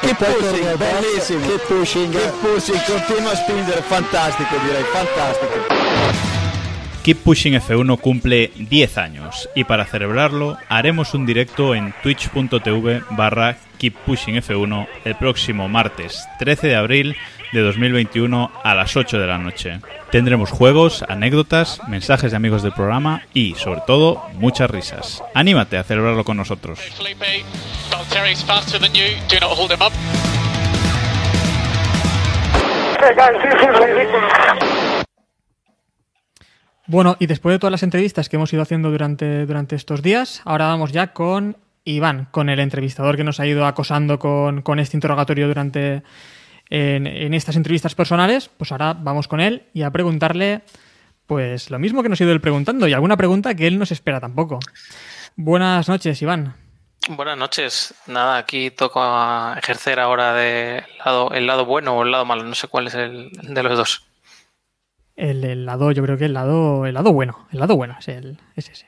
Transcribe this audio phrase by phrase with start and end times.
[0.00, 1.46] Che pushing, bellissimo.
[1.46, 2.12] Che pushing.
[2.12, 5.78] Che pushing, continua a spingere, fantastico direi, fantastico.
[7.02, 13.56] Keep Pushing F1 cumple 10 años y para celebrarlo haremos un directo en twitch.tv barra
[13.78, 17.16] Keep Pushing F1 el próximo martes 13 de abril
[17.52, 19.80] de 2021 a las 8 de la noche.
[20.10, 25.22] Tendremos juegos, anécdotas, mensajes de amigos del programa y, sobre todo, muchas risas.
[25.34, 26.80] Anímate a celebrarlo con nosotros.
[36.86, 40.40] Bueno, y después de todas las entrevistas que hemos ido haciendo durante, durante estos días,
[40.46, 44.78] ahora vamos ya con Iván, con el entrevistador que nos ha ido acosando con, con
[44.78, 46.02] este interrogatorio durante
[46.70, 48.48] en, en, estas entrevistas personales.
[48.48, 50.62] Pues ahora vamos con él y a preguntarle
[51.26, 53.92] pues lo mismo que nos ha ido él preguntando y alguna pregunta que él nos
[53.92, 54.58] espera tampoco.
[55.36, 56.54] Buenas noches, Iván.
[57.08, 57.94] Buenas noches.
[58.06, 62.44] Nada, aquí toco a ejercer ahora de lado, el lado bueno o el lado malo.
[62.44, 64.06] No sé cuál es el de los dos.
[65.16, 67.46] El, el, lado, yo creo que el lado, el lado bueno.
[67.52, 68.86] El lado bueno es, el, es ese.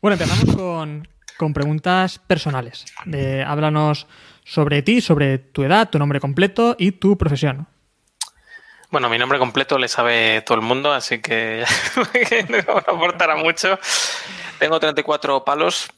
[0.00, 1.08] Bueno, empezamos con,
[1.38, 2.84] con preguntas personales.
[3.06, 4.06] De, háblanos
[4.44, 7.66] sobre ti, sobre tu edad, tu nombre completo y tu profesión.
[8.90, 11.64] Bueno, mi nombre completo le sabe todo el mundo, así que
[12.66, 13.78] no aportará mucho.
[14.58, 15.88] Tengo 34 palos,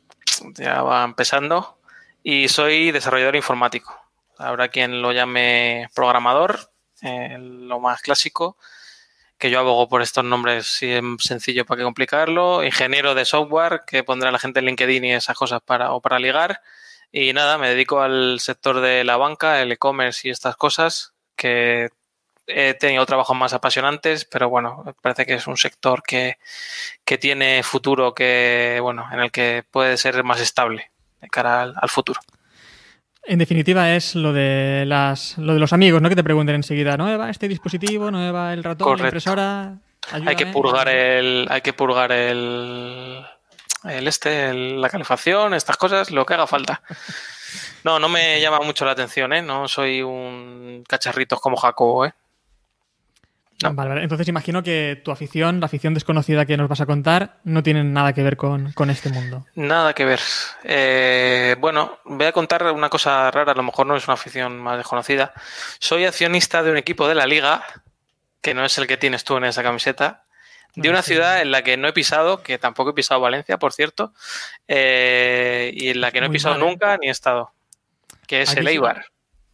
[0.54, 1.78] ya va empezando,
[2.22, 3.96] y soy desarrollador informático.
[4.38, 6.58] Habrá quien lo llame programador,
[7.02, 8.56] eh, lo más clásico,
[9.40, 13.82] que yo abogo por estos nombres si es sencillo para qué complicarlo, ingeniero de software,
[13.86, 16.62] que pondrá la gente en LinkedIn y esas cosas para, o para ligar.
[17.10, 21.88] Y nada, me dedico al sector de la banca, el e-commerce y estas cosas, que
[22.46, 26.38] he tenido trabajos más apasionantes, pero bueno, me parece que es un sector que,
[27.04, 31.88] que, tiene futuro, que bueno, en el que puede ser más estable de cara al
[31.88, 32.20] futuro.
[33.24, 36.08] En definitiva es lo de las lo de los amigos, ¿no?
[36.08, 38.10] Que te pregunten enseguida, ¿no va este dispositivo?
[38.10, 39.02] ¿No va el ratón, Correcto.
[39.02, 39.74] la impresora?
[40.10, 40.30] Ayúdame.
[40.30, 43.24] Hay que purgar el, hay que purgar el,
[43.84, 46.82] el este, el, la calefacción, estas cosas, lo que haga falta.
[47.84, 49.42] No, no me llama mucho la atención, ¿eh?
[49.42, 52.14] No soy un cacharritos como Jacobo, ¿eh?
[53.62, 53.74] No.
[53.74, 57.40] Vale, vale, entonces imagino que tu afición, la afición desconocida que nos vas a contar,
[57.44, 59.46] no tiene nada que ver con, con este mundo.
[59.54, 60.20] Nada que ver.
[60.64, 64.58] Eh, bueno, voy a contar una cosa rara, a lo mejor no es una afición
[64.60, 65.32] más desconocida.
[65.78, 67.62] Soy accionista de un equipo de la liga,
[68.40, 70.24] que no es el que tienes tú en esa camiseta,
[70.74, 73.72] de una ciudad en la que no he pisado, que tampoco he pisado Valencia, por
[73.72, 74.14] cierto,
[74.68, 76.70] eh, y en la que no he pisado mal, ¿eh?
[76.70, 77.52] nunca ni he estado,
[78.26, 78.78] que es Aquí el sí.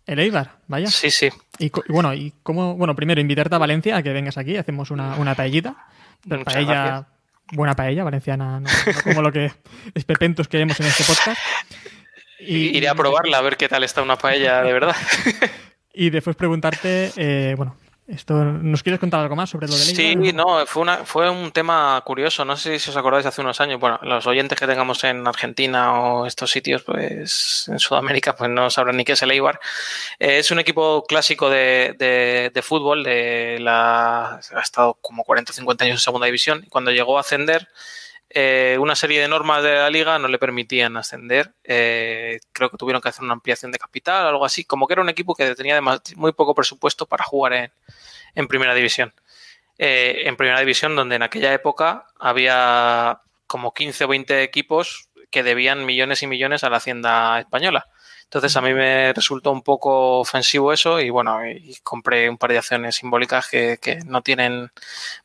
[0.06, 0.86] El Eibar, vaya.
[0.86, 1.28] Sí, sí.
[1.58, 5.16] Y, bueno, y cómo, bueno, primero invitarte a Valencia a que vengas aquí, hacemos una,
[5.16, 5.76] una paellita.
[6.24, 7.06] Muchas paella, gracias.
[7.52, 9.50] buena paella, valenciana, no, no como lo que
[9.94, 11.40] espepentos queremos en este podcast.
[12.38, 14.96] Y, Iré a probarla a ver qué tal está una paella de verdad.
[15.98, 17.74] Y después preguntarte, eh, bueno,
[18.08, 20.34] esto, ¿nos quieres contar algo más sobre lo del Sí, Eibar?
[20.34, 22.44] no, fue, una, fue un tema curioso.
[22.44, 23.80] No sé si os acordáis hace unos años.
[23.80, 28.70] Bueno, los oyentes que tengamos en Argentina o estos sitios, pues en Sudamérica, pues no
[28.70, 29.58] sabrán ni qué es el Eibar.
[30.18, 33.02] Eh, es un equipo clásico de, de, de fútbol.
[33.02, 36.64] De la, ha estado como 40 o 50 años en segunda división.
[36.70, 37.68] Cuando llegó a ascender,
[38.30, 41.54] eh, una serie de normas de la liga no le permitían ascender.
[41.64, 44.64] Eh, creo que tuvieron que hacer una ampliación de capital, algo así.
[44.64, 45.80] Como que era un equipo que tenía
[46.16, 47.72] muy poco presupuesto para jugar en,
[48.34, 49.12] en primera división.
[49.78, 55.42] Eh, en primera división, donde en aquella época había como 15 o 20 equipos que
[55.42, 57.86] debían millones y millones a la hacienda española.
[58.28, 62.50] Entonces a mí me resultó un poco ofensivo eso y bueno, y compré un par
[62.50, 64.70] de acciones simbólicas que, que no tienen,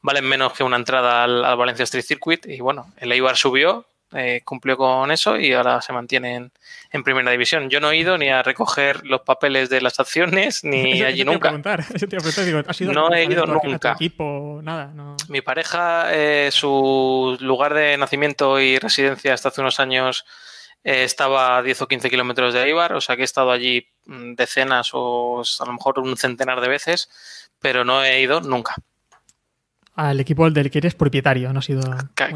[0.02, 3.86] valen menos que una entrada al, al Valencia Street Circuit y bueno, el Eibar subió,
[4.14, 6.52] eh, cumplió con eso y ahora se mantiene
[6.92, 7.70] en, primera división.
[7.72, 11.24] Yo no he ido ni a recoger los papeles de las acciones ni Eso- allí
[11.24, 11.40] nunca.
[11.50, 13.94] preguntar, eso te iba a preguntar, digo, ¿has ido a No he ido nunca.
[13.94, 15.16] equipo, nada, no.
[15.28, 20.24] Mi pareja, eh, su lugar de nacimiento y residencia hasta hace unos años
[20.84, 23.88] eh, estaba a 10 o 15 kilómetros de Eibar, o sea que he estado allí
[24.06, 28.76] mm, decenas o a lo mejor un centenar de veces, pero no he ido nunca.
[29.96, 31.82] Al equipo del que eres propietario, no has sido...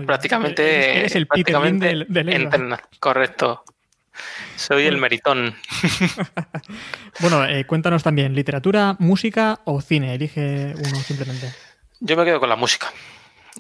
[0.05, 2.83] Prácticamente, Eres, el prácticamente del, del Eibar.
[2.99, 3.63] Correcto.
[4.55, 5.55] Soy el meritón.
[7.21, 10.13] Bueno, eh, cuéntanos también, ¿literatura, música o cine?
[10.13, 11.49] Elige uno simplemente.
[12.01, 12.91] Yo me quedo con la música.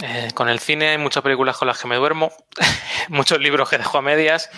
[0.01, 2.31] Eh, con el cine hay muchas películas con las que me duermo,
[3.09, 4.49] muchos libros que dejo a medias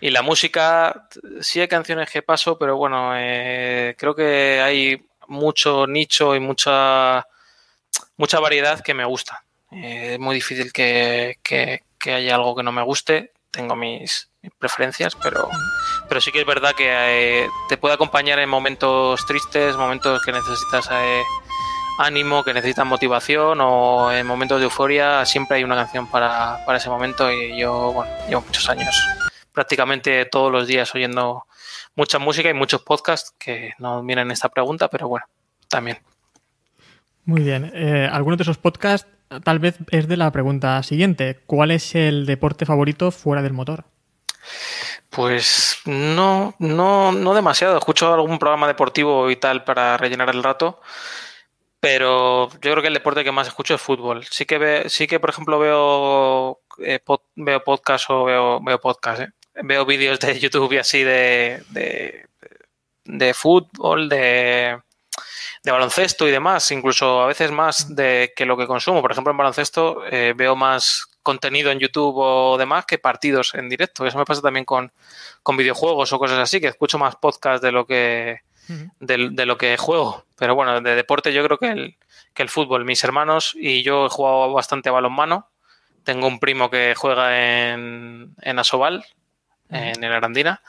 [0.00, 1.08] y la música,
[1.40, 7.26] sí hay canciones que paso, pero bueno, eh, creo que hay mucho nicho y mucha,
[8.16, 9.44] mucha variedad que me gusta.
[9.70, 14.28] Eh, es muy difícil que, que- que haya algo que no me guste, tengo mis,
[14.42, 15.48] mis preferencias, pero,
[16.08, 16.88] pero sí que es verdad que
[17.44, 21.22] eh, te puede acompañar en momentos tristes, momentos que necesitas eh,
[21.98, 26.78] ánimo, que necesitas motivación o en momentos de euforia, siempre hay una canción para, para
[26.78, 28.94] ese momento y yo, bueno, llevo muchos años
[29.52, 31.44] prácticamente todos los días oyendo
[31.94, 35.26] mucha música y muchos podcasts que no vienen esta pregunta, pero bueno,
[35.68, 35.98] también.
[37.24, 37.70] Muy bien.
[37.74, 39.08] Eh, algunos de esos podcasts
[39.44, 41.40] tal vez es de la pregunta siguiente.
[41.46, 43.84] ¿Cuál es el deporte favorito fuera del motor?
[45.10, 47.78] Pues no, no, no demasiado.
[47.78, 50.80] Escucho algún programa deportivo y tal para rellenar el rato,
[51.82, 54.24] pero yo creo que el deporte que más escucho es fútbol.
[54.30, 57.00] Sí que, sí que por ejemplo, veo, eh,
[57.34, 58.80] veo podcast o veo, veo.
[59.18, 59.28] ¿eh?
[59.64, 62.26] Veo vídeos de YouTube y así de, de,
[63.04, 64.78] de fútbol, de,
[65.64, 69.02] de baloncesto y demás, incluso a veces más de que lo que consumo.
[69.02, 73.68] Por ejemplo, en baloncesto eh, veo más contenido en YouTube o demás que partidos en
[73.68, 74.06] directo.
[74.06, 74.92] Eso me pasa también con,
[75.42, 79.58] con videojuegos o cosas así, que escucho más podcast de lo que de, de, lo
[79.58, 80.24] que juego.
[80.36, 81.96] Pero bueno, de deporte yo creo que el,
[82.34, 82.84] que el fútbol.
[82.84, 85.48] Mis hermanos y yo he jugado bastante a balonmano.
[86.04, 89.04] Tengo un primo que juega en, en Asobal,
[89.70, 90.62] en el Arandina.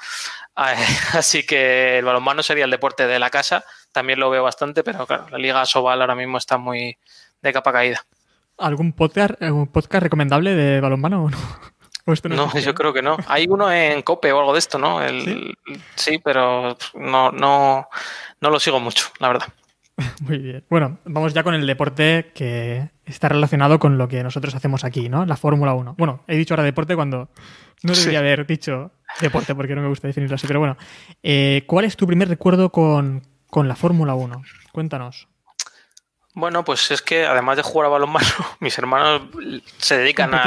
[1.14, 3.64] Así que el balonmano sería el deporte de la casa.
[3.92, 6.98] También lo veo bastante, pero claro, la Liga Sobal ahora mismo está muy
[7.42, 8.06] de capa caída.
[8.58, 11.38] ¿Algún podcast, algún podcast recomendable de balonmano o no?
[12.06, 13.18] no, no yo creo que no.
[13.28, 15.02] Hay uno en Cope o algo de esto, ¿no?
[15.02, 15.56] El,
[15.96, 16.12] ¿Sí?
[16.12, 16.22] ¿Sí?
[16.24, 17.88] pero no, no,
[18.42, 19.48] no lo sigo mucho, la verdad.
[20.22, 20.66] Muy bien.
[20.70, 25.10] Bueno, vamos ya con el deporte que está relacionado con lo que nosotros hacemos aquí,
[25.10, 25.26] ¿no?
[25.26, 25.96] La Fórmula 1.
[25.98, 27.30] Bueno, he dicho ahora deporte cuando
[27.84, 28.26] no debería sí.
[28.26, 28.92] haber dicho
[29.22, 30.78] deporte porque no me gusta definirlo así, pero bueno.
[31.22, 34.42] Eh, ¿Cuál es tu primer recuerdo con, con la Fórmula 1?
[34.72, 35.28] Cuéntanos.
[36.36, 38.28] Bueno, pues es que además de jugar a balonmano,
[38.60, 39.22] mis hermanos
[39.78, 40.44] se dedican a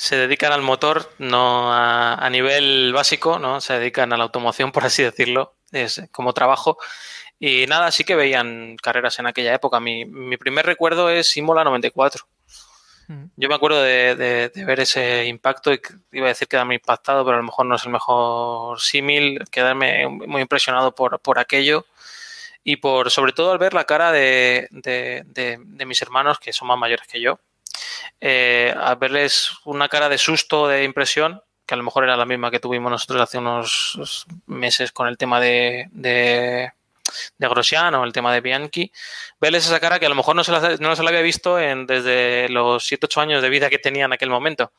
[0.00, 3.60] se dedican al motor, no a, a, nivel básico, ¿no?
[3.60, 6.78] Se dedican a la automoción, por así decirlo, es como trabajo.
[7.38, 9.78] Y nada, sí que veían carreras en aquella época.
[9.78, 12.26] Mi, mi primer recuerdo es Imola 94.
[13.08, 13.24] Mm.
[13.36, 15.82] Yo me acuerdo de, de, de, ver ese impacto y
[16.12, 20.08] iba a decir quedarme impactado, pero a lo mejor no es el mejor símil, quedarme
[20.08, 21.84] muy impresionado por, por aquello
[22.64, 26.78] y por sobre todo al ver la cara de, de mis hermanos que son más
[26.78, 27.38] mayores que yo,
[28.20, 32.26] eh, al verles una cara de susto, de impresión, que a lo mejor era la
[32.26, 36.72] misma que tuvimos nosotros hace unos meses con el tema de, de,
[37.38, 38.90] de Grosjean o el tema de Bianchi,
[39.40, 41.58] verles esa cara que a lo mejor no se la, no se la había visto
[41.58, 44.72] en, desde los 7-8 años de vida que tenía en aquel momento.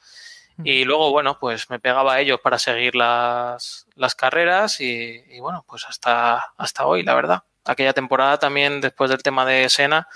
[0.63, 5.39] Y luego, bueno, pues me pegaba a ellos para seguir las, las carreras y, y,
[5.39, 7.43] bueno, pues hasta, hasta hoy, la verdad.
[7.65, 10.07] Aquella temporada también, después del tema de Sena,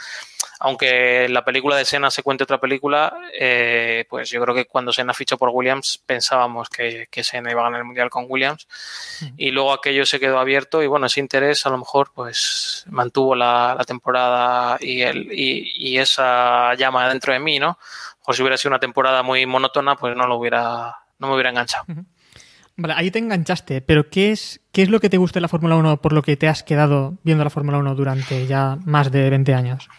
[0.60, 4.66] aunque en la película de Senna se cuente otra película, eh, pues yo creo que
[4.66, 8.26] cuando Senna fichó por Williams pensábamos que, que Senna iba a ganar el Mundial con
[8.28, 8.68] Williams
[9.38, 13.36] y luego aquello se quedó abierto y bueno, ese interés a lo mejor pues mantuvo
[13.36, 17.78] la, la temporada y, el, y, y, esa llama dentro de mí, ¿no?
[18.26, 21.50] O si hubiera sido una temporada muy monótona, pues no lo hubiera, no me hubiera
[21.50, 21.86] enganchado.
[21.88, 22.06] Uh -huh.
[22.78, 25.48] Vale, ahí te enganchaste, pero ¿qué es, ¿qué es lo que te gusta de la
[25.48, 29.12] Fórmula 1 por lo que te has quedado viendo la Fórmula 1 durante ya más
[29.12, 29.90] de 20 años?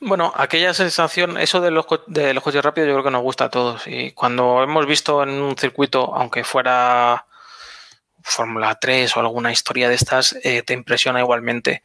[0.00, 3.44] Bueno, aquella sensación, eso de los, de los coches rápidos yo creo que nos gusta
[3.44, 3.86] a todos.
[3.86, 7.26] Y cuando hemos visto en un circuito, aunque fuera
[8.22, 11.82] Fórmula 3 o alguna historia de estas, eh, te impresiona igualmente.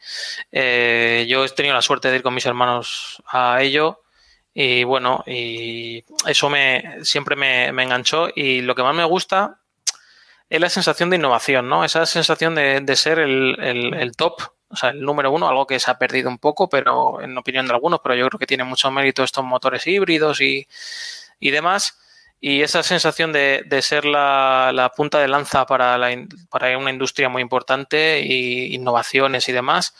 [0.50, 4.02] Eh, yo he tenido la suerte de ir con mis hermanos a ello
[4.52, 9.60] y bueno, y eso me, siempre me, me enganchó y lo que más me gusta
[10.50, 11.84] es la sensación de innovación, ¿no?
[11.84, 14.40] Esa sensación de, de ser el, el, el top
[14.70, 17.66] o sea, el número uno, algo que se ha perdido un poco, pero en opinión
[17.66, 20.68] de algunos, pero yo creo que tiene mucho mérito estos motores híbridos y,
[21.40, 21.98] y demás.
[22.40, 26.10] Y esa sensación de, de ser la, la, punta de lanza para, la,
[26.50, 29.94] para una industria muy importante y innovaciones y demás.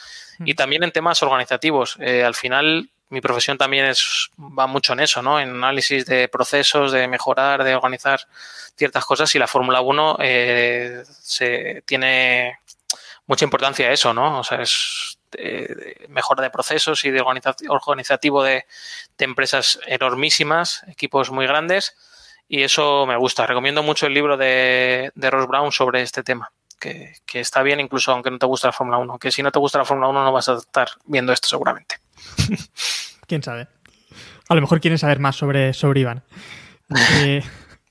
[0.44, 1.96] Y también en temas organizativos.
[1.98, 5.40] Eh, al final, mi profesión también es, va mucho en eso, ¿no?
[5.40, 8.20] En análisis de procesos, de mejorar, de organizar
[8.76, 9.34] ciertas cosas.
[9.34, 12.58] Y la Fórmula 1 eh, se tiene
[13.26, 14.40] mucha importancia eso, ¿no?
[14.40, 17.22] O sea, es de, mejora de procesos y de
[17.68, 18.66] organizativo de,
[19.18, 21.96] empresas enormísimas, equipos muy grandes,
[22.48, 23.46] y eso me gusta.
[23.46, 27.80] Recomiendo mucho el libro de, de Ross Brown sobre este tema, que, que, está bien
[27.80, 30.08] incluso aunque no te guste la Fórmula 1, que si no te gusta la Fórmula
[30.08, 31.96] 1 no vas a estar viendo esto seguramente.
[33.26, 33.68] ¿Quién sabe?
[34.48, 36.24] A lo mejor quieren saber más sobre, sobre Iván.
[37.22, 37.42] eh,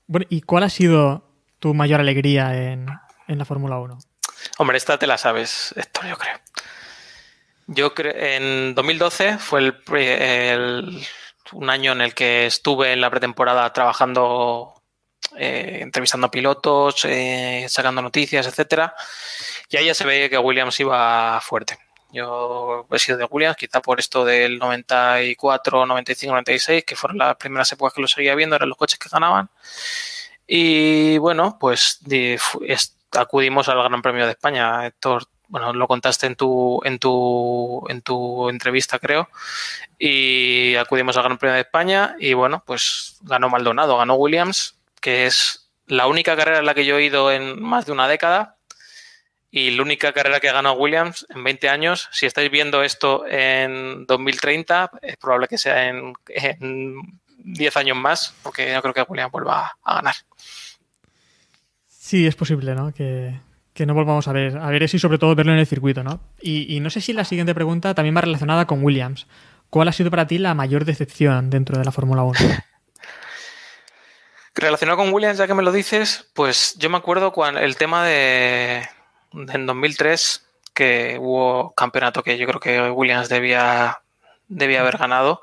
[0.06, 2.86] bueno, ¿y cuál ha sido tu mayor alegría en,
[3.26, 3.98] en la Fórmula 1?
[4.58, 6.36] Hombre, esta te la sabes, Héctor, yo creo.
[7.66, 11.06] Yo creo, en 2012 fue el, el,
[11.52, 14.78] un año en el que estuve en la pretemporada trabajando
[15.36, 18.94] eh, entrevistando a pilotos, eh, sacando noticias, etcétera.
[19.68, 21.78] Y ahí ya se ve que Williams iba fuerte.
[22.10, 27.36] Yo he sido de Williams, quizá por esto del 94, 95, 96, que fueron las
[27.36, 29.50] primeras épocas que lo seguía viendo, eran los coches que ganaban.
[30.46, 32.00] Y bueno, pues
[33.12, 34.86] acudimos al Gran Premio de España.
[34.86, 39.28] Héctor, bueno, lo contaste en tu, en tu, en tu entrevista, creo.
[39.98, 45.26] Y acudimos al Gran Premio de España y bueno, pues ganó Maldonado, ganó Williams, que
[45.26, 48.57] es la única carrera en la que yo he ido en más de una década
[49.50, 52.08] y la única carrera que ha ganado Williams en 20 años.
[52.12, 56.12] Si estáis viendo esto en 2030, es probable que sea en,
[57.40, 60.14] 10 años más, porque yo creo que Williams vuelva a ganar.
[61.86, 62.92] Sí, es posible, ¿no?
[62.92, 63.40] Que,
[63.86, 66.20] no volvamos a ver, a ver eso y sobre todo verlo en el circuito, ¿no?
[66.40, 69.28] Y, y no sé si la siguiente pregunta también va relacionada con Williams.
[69.70, 72.38] ¿Cuál ha sido para ti la mayor decepción dentro de la Fórmula 1?
[74.54, 78.04] Relacionado con Williams, ya que me lo dices, pues yo me acuerdo cuando el tema
[78.04, 78.82] de,
[79.32, 83.98] en 2003 que hubo campeonato que yo creo que Williams debía,
[84.46, 85.42] debía haber ganado.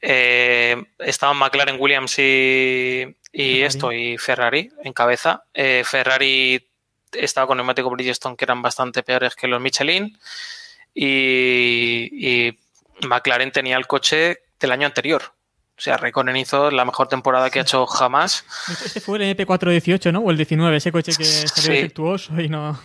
[0.00, 5.44] Eh, estaban McLaren, Williams y, esto, y Ferrari en cabeza.
[5.54, 6.68] Eh, Ferrari
[7.12, 10.18] estaba con neumático Bridgestone que eran bastante peores que los Michelin.
[10.94, 12.54] Y,
[13.08, 15.22] McLaren tenía el coche del año anterior.
[15.78, 18.44] O sea, Raikkonen hizo la mejor temporada que ha hecho jamás.
[18.84, 20.20] Este fue el MP418, ¿no?
[20.20, 22.76] O el 19, ese coche que salió defectuoso y no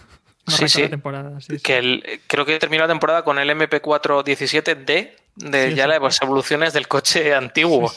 [0.47, 0.87] sí, sí.
[0.89, 6.73] Temporada, Que creo que terminó la temporada con el MP4 17D de ya las evoluciones
[6.73, 7.91] del coche antiguo.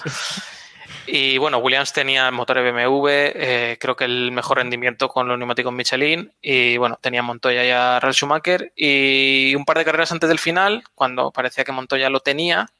[1.06, 5.72] Y bueno, Williams tenía motores BMW, eh, creo que el mejor rendimiento con los neumáticos
[5.72, 6.32] Michelin.
[6.42, 8.72] Y bueno, tenía Montoya y a Ralf Schumacher.
[8.74, 12.70] Y un par de carreras antes del final, cuando parecía que Montoya lo tenía,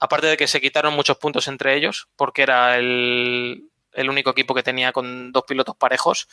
[0.00, 4.54] aparte de que se quitaron muchos puntos entre ellos, porque era el, el único equipo
[4.54, 6.28] que tenía con dos pilotos parejos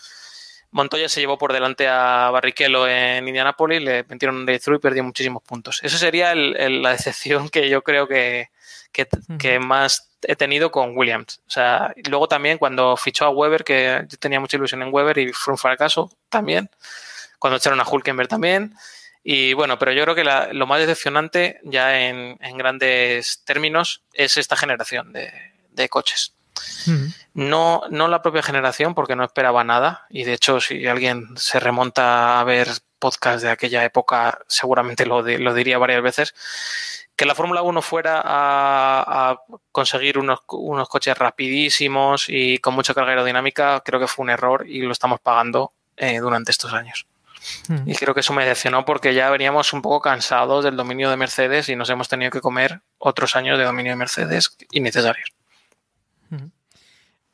[0.74, 5.04] Montoya se llevó por delante a Barrichello en Indianapolis, le metieron un through y perdió
[5.04, 5.80] muchísimos puntos.
[5.84, 8.50] Esa sería la decepción que yo creo que,
[9.62, 11.42] más he tenido con Williams.
[11.48, 15.18] O sea, luego también cuando fichó a Weber, que yo tenía mucha ilusión en Weber
[15.20, 16.70] y fue un fracaso también.
[17.38, 18.74] Cuando echaron a Hulkenberg también.
[19.24, 24.58] Y bueno, pero yo creo que lo más decepcionante, ya en, grandes términos, es esta
[24.58, 26.34] generación de coches.
[27.34, 30.06] No, no la propia generación, porque no esperaba nada.
[30.10, 32.70] Y de hecho, si alguien se remonta a ver
[33.00, 36.34] podcast de aquella época, seguramente lo, lo diría varias veces.
[37.16, 39.40] Que la Fórmula 1 fuera a,
[39.72, 44.66] conseguir unos, unos, coches rapidísimos y con mucha carga aerodinámica, creo que fue un error
[44.68, 47.06] y lo estamos pagando eh, durante estos años.
[47.86, 51.18] Y creo que eso me decepcionó porque ya veníamos un poco cansados del dominio de
[51.18, 55.34] Mercedes y nos hemos tenido que comer otros años de dominio de Mercedes innecesarios.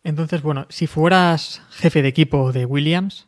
[0.03, 3.27] Entonces, bueno, si fueras jefe de equipo de Williams,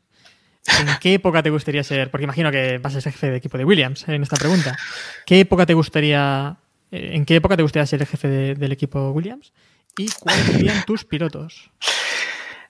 [0.80, 2.10] ¿en qué época te gustaría ser?
[2.12, 4.78] Porque imagino que vas a ser jefe de equipo de Williams en esta pregunta.
[5.26, 6.58] ¿Qué época te gustaría,
[6.92, 9.52] eh, en qué época te gustaría ser el jefe del equipo Williams?
[9.98, 11.70] ¿Y cuáles serían tus pilotos?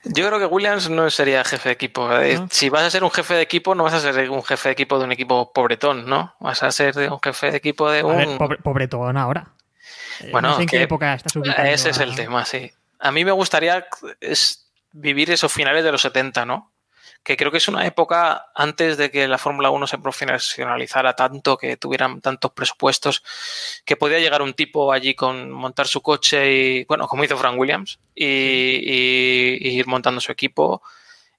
[0.03, 2.11] Yo creo que Williams no sería jefe de equipo.
[2.17, 4.69] Eh, si vas a ser un jefe de equipo, no vas a ser un jefe
[4.69, 6.33] de equipo de un equipo pobretón, ¿no?
[6.39, 8.39] Vas a ser un jefe de equipo de un.
[8.63, 9.49] pobretón ahora.
[10.21, 11.67] Eh, bueno, ¿en qué época estás ubicado?
[11.67, 13.87] Ese es el tema, sí a mí me gustaría
[14.91, 16.71] vivir esos finales de los 70, ¿no?
[17.23, 21.57] Que creo que es una época antes de que la Fórmula 1 se profesionalizara tanto,
[21.57, 23.23] que tuvieran tantos presupuestos,
[23.85, 27.59] que podía llegar un tipo allí con montar su coche y, bueno, como hizo Frank
[27.59, 28.25] Williams, y,
[29.77, 30.81] ir montando su equipo.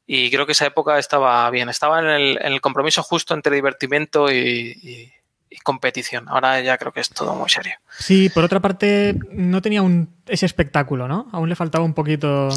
[0.06, 5.12] Y creo que esa época estaba bien, estaba en el, compromiso justo entre divertimento y
[5.52, 6.28] y competición.
[6.28, 7.74] Ahora ya creo que es todo muy serio.
[7.98, 11.28] Sí, por otra parte, no tenía un, ese espectáculo, ¿no?
[11.32, 12.48] Aún le faltaba un poquito.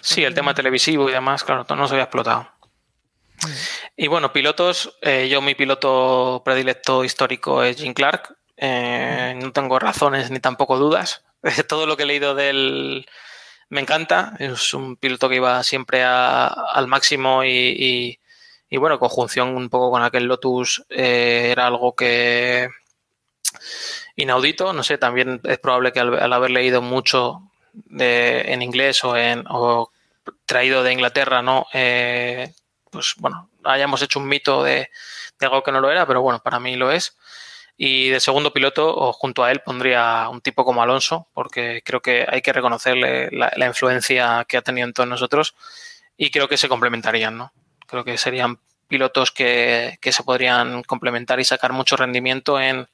[0.00, 2.48] Sí, el tema televisivo y demás, claro, no se había explotado.
[3.96, 8.36] Y bueno, pilotos, eh, yo mi piloto predilecto histórico es Jim Clark.
[8.56, 11.24] Eh, no tengo razones ni tampoco dudas.
[11.68, 13.06] Todo lo que he leído de él
[13.70, 14.34] me encanta.
[14.38, 18.19] Es un piloto que iba siempre al máximo y y
[18.76, 22.68] bueno, conjunción un poco con aquel Lotus eh, era algo que
[24.16, 24.72] inaudito.
[24.72, 27.42] No sé, también es probable que al, haber leído mucho
[27.90, 29.90] en inglés o, en, o
[30.46, 31.66] traído de Inglaterra, ¿no?
[31.72, 32.52] Eh,
[32.90, 34.90] pues bueno, hayamos hecho un mito de,
[35.40, 37.16] algo que no lo era, pero bueno, para mí lo es.
[37.76, 42.00] Y de segundo piloto, o junto a él, pondría un tipo como Alonso, porque creo
[42.02, 45.54] que hay que reconocerle la influencia que ha tenido en todos nosotros
[46.16, 47.52] y creo que se complementarían, ¿no?
[47.90, 48.58] Creo que serían
[48.90, 52.86] pilotos que, se podrían complementar y sacar mucho rendimiento en,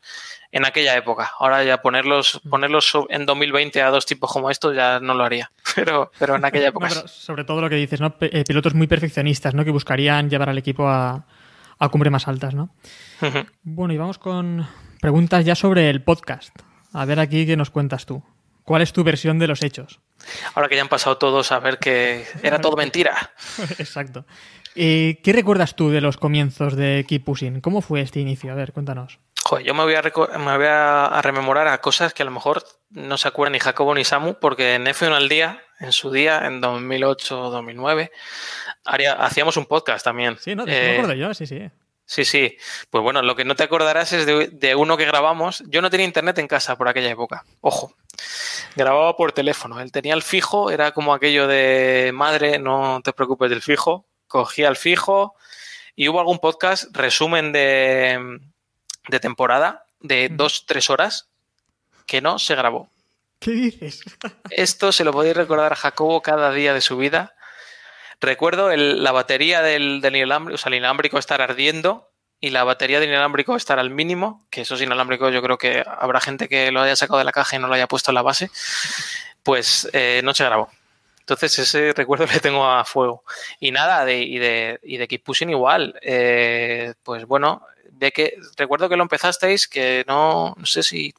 [0.65, 1.33] aquella época.
[1.39, 2.51] Ahora ya ponerlos, mm.
[2.51, 6.45] ponerlos en 2020 a dos tipos como estos ya no lo haría, pero, pero en
[6.45, 6.91] aquella época.
[7.07, 8.15] sobre todo lo que dices, ¿no?
[8.21, 9.65] Eh, pilotos muy perfeccionistas, ¿no?
[9.65, 11.27] Que buscarían llevar al equipo a,
[11.79, 12.71] a cumbre más altas, ¿no?
[13.63, 14.69] Bueno, y vamos con
[15.01, 16.55] preguntas ya sobre el podcast.
[16.93, 18.23] A ver aquí qué nos cuentas tú.
[18.65, 20.01] ¿Cuál es tu versión de los hechos?
[20.55, 23.33] Ahora que ya han pasado todos a ver que era todo mentira.
[23.79, 24.27] Exacto.
[24.77, 27.61] ¿Qué recuerdas tú de los comienzos de Keep Pushing?
[27.61, 28.53] ¿Cómo fue este inicio?
[28.53, 29.19] A ver, cuéntanos.
[29.45, 32.65] Joder, yo me voy, a me voy a, rememorar a cosas que a lo mejor
[32.91, 36.47] no se acuerdan ni Jacobo ni Samu, porque en F1 al día, en su día,
[36.47, 38.11] en 2008 o 2009,
[38.85, 40.37] hacíamos un podcast también.
[40.41, 41.71] Sí, no, me acuerdo yo, sí, sí.
[42.07, 42.57] Sí, sí.
[42.91, 45.63] Pues bueno, lo que no te acordarás es de, uno que grabamos.
[45.69, 47.45] Yo no tenía internet en casa por aquella época.
[47.61, 47.95] Ojo.
[48.77, 49.81] Grababa por teléfono.
[49.81, 54.07] Él tenía el fijo, era como aquello de madre, no te preocupes del fijo.
[54.37, 55.35] Cogía el fijo
[55.95, 58.41] y hubo algún podcast, resumen de,
[59.09, 61.29] de temporada, de dos, tres horas,
[62.07, 62.91] que no se grabó.
[63.39, 64.03] ¿Qué dices?
[64.51, 67.37] Esto se lo podéis recordar a Jacobo cada día de su vida
[68.21, 73.11] Recuerdo la batería del, inalámbrico, o sea, el inalámbrico estar ardiendo y la batería del
[73.11, 76.97] inalámbrico estar al mínimo, que esos inalámbricos yo creo que habrá gente que lo haya
[76.97, 78.51] sacado de la caja y no lo haya puesto en la base,
[79.43, 80.71] pues eh, no se grabó.
[81.27, 83.25] Entonces ese recuerdo le tengo a fuego.
[83.59, 85.99] Y nada, de, y, de, y de Keep Pushing igual.
[86.01, 91.13] Eh, pues bueno, de que recuerdo que lo empezasteis, que no, no sé si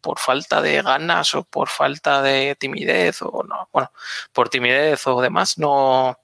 [0.00, 3.90] por falta de ganas o por falta de timidez o no, bueno,
[4.32, 6.18] por timidez o demás, no,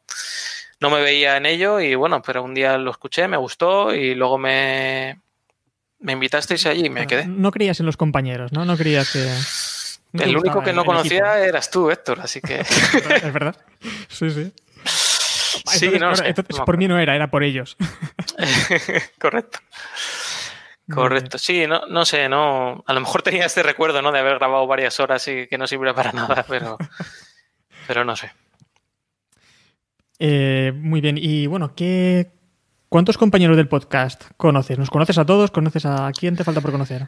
[0.80, 4.14] no me veía en ello y bueno, pero un día lo escuché, me gustó y
[4.14, 5.18] luego me,
[5.98, 7.26] me invitasteis allí y me quedé.
[7.26, 8.66] No creías en los compañeros, ¿no?
[8.66, 9.26] No creías que...
[10.12, 12.60] el único que no conocía eras tú, Héctor, así que...
[12.60, 13.56] es verdad.
[14.08, 14.52] Sí, sí.
[15.66, 16.12] Sí, no,
[16.64, 17.76] por mí no era, era por ellos.
[19.20, 19.58] Correcto.
[20.92, 22.82] Correcto, sí, no, no sé, no.
[22.86, 24.10] A lo mejor tenía este recuerdo, ¿no?
[24.10, 26.76] De haber grabado varias horas y que no sirve para nada, pero,
[27.86, 28.32] pero no sé.
[30.18, 32.32] Eh, muy bien, y bueno, ¿qué,
[32.88, 34.78] ¿cuántos compañeros del podcast conoces?
[34.78, 35.50] ¿Nos conoces a todos?
[35.50, 37.06] ¿Conoces a quién te falta por conocer?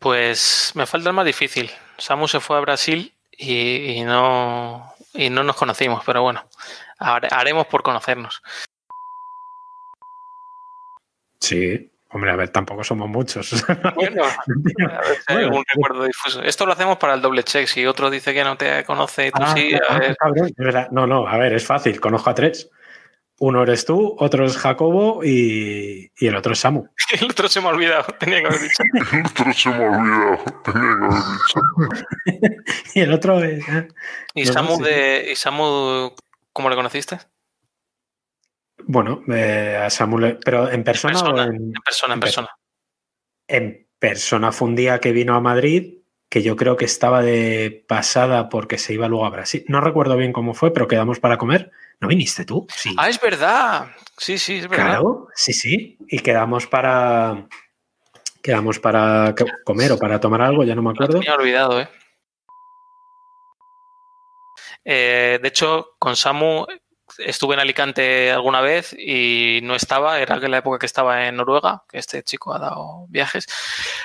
[0.00, 1.70] Pues me falta el más difícil.
[1.98, 6.42] Samu se fue a Brasil y, no, y no nos conocimos, pero bueno,
[6.98, 8.42] haremos por conocernos.
[11.40, 13.64] Sí, Hombre, a ver, tampoco somos muchos.
[13.94, 14.24] Bueno,
[15.26, 16.42] a ver un recuerdo difuso.
[16.42, 17.68] Esto lo hacemos para el doble check.
[17.68, 20.88] Si otro dice que no te conoce y tú ah, sí, a ver.
[20.90, 22.00] No, no, a ver, es fácil.
[22.00, 22.68] Conozco a tres.
[23.38, 26.88] Uno eres tú, otro es Jacobo y, y el otro es Samu.
[27.20, 28.82] el otro se me ha olvidado, tenía que haber dicho.
[29.12, 31.60] el otro se me ha olvidado, tenía que haber dicho.
[32.94, 33.68] y el otro es.
[33.68, 33.88] ¿eh?
[34.34, 36.14] ¿Y, Samu de, ¿Y Samu
[36.52, 37.18] cómo le conociste?
[38.86, 42.48] Bueno, eh, a Samuel, pero en persona, o en, persona, en persona.
[43.46, 45.99] En persona fue un día que vino a Madrid,
[46.30, 49.64] que yo creo que estaba de pasada porque se iba luego a Brasil.
[49.66, 51.72] No recuerdo bien cómo fue, pero quedamos para comer.
[51.98, 52.66] ¿No viniste tú?
[52.74, 52.94] Sí.
[52.96, 53.88] Ah, es verdad.
[54.16, 54.86] Sí, sí, es verdad.
[54.86, 55.98] Claro, sí, sí.
[56.08, 57.48] Y quedamos para.
[58.40, 61.18] Quedamos para comer o para tomar algo, ya no me acuerdo.
[61.18, 61.88] Me he olvidado, ¿eh?
[64.84, 65.38] ¿eh?
[65.42, 66.64] De hecho, con Samu
[67.18, 71.82] estuve en Alicante alguna vez y no estaba, era la época que estaba en Noruega,
[71.88, 73.46] que este chico ha dado viajes.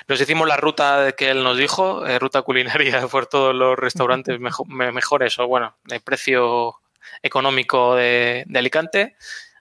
[0.07, 4.39] Nos hicimos la ruta que él nos dijo, eh, ruta culinaria por todos los restaurantes
[4.39, 6.75] mejores o bueno, de precio
[7.21, 9.15] económico de, Alicante.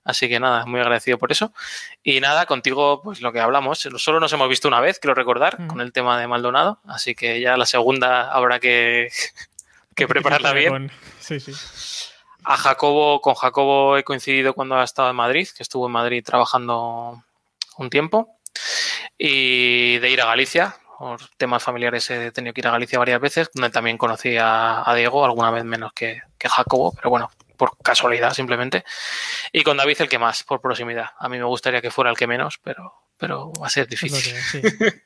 [0.05, 1.55] Así que nada, muy agradecido por eso.
[2.03, 5.67] Y nada, contigo, pues lo que hablamos, solo nos hemos visto una vez, quiero recordar,
[5.67, 6.79] con el tema de Maldonado.
[6.87, 9.09] Así que ya la segunda habrá que,
[9.95, 10.91] que prepararla bien.
[11.21, 11.53] Sí, sí.
[12.45, 16.23] A Jacobo, con Jacobo he coincidido cuando ha estado en Madrid, que estuvo en Madrid
[16.25, 17.25] trabajando
[17.79, 18.39] un tiempo.
[19.17, 23.21] Y de ir a Galicia, por temas familiares he tenido que ir a Galicia varias
[23.21, 28.35] veces, donde también conocí a, Diego, alguna vez menos que, Jacobo, pero bueno, por casualidad
[28.35, 28.85] simplemente.
[29.53, 31.11] Y con David el que más, por proximidad.
[31.19, 34.35] A mí me gustaría que fuera el que menos, pero, pero va a ser difícil.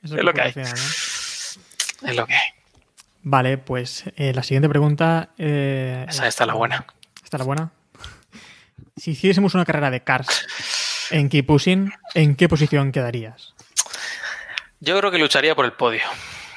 [0.03, 0.55] Es lo que, hay.
[0.57, 2.51] Es lo que hay.
[3.23, 5.31] Vale, pues eh, la siguiente pregunta.
[5.39, 6.87] Eh, Esa está la buena.
[7.29, 7.73] ¿Está la buena?
[8.97, 10.47] Si hiciésemos una carrera de cars
[11.11, 13.53] en Keep Pushing, ¿en qué posición quedarías?
[14.81, 16.05] Yo creo que lucharía por el podio.